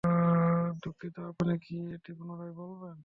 [0.83, 2.97] দুঃখিত, আপনি কি এটি পুনরায় বলবেন?